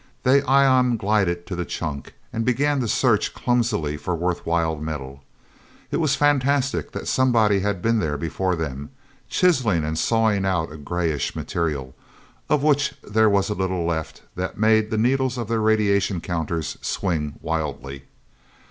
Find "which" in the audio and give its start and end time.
12.63-12.95